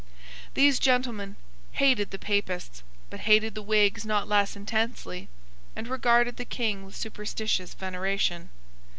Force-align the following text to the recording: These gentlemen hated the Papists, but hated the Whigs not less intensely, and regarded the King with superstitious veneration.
These 0.55 0.79
gentlemen 0.79 1.35
hated 1.73 2.09
the 2.09 2.17
Papists, 2.17 2.81
but 3.11 3.19
hated 3.19 3.53
the 3.53 3.61
Whigs 3.61 4.03
not 4.03 4.27
less 4.27 4.55
intensely, 4.55 5.29
and 5.75 5.87
regarded 5.87 6.37
the 6.37 6.43
King 6.43 6.83
with 6.85 6.95
superstitious 6.95 7.75
veneration. 7.75 8.49